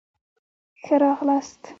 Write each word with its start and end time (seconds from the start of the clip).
ښه 0.83 0.95
را 1.01 1.11
غلاست 1.19 1.61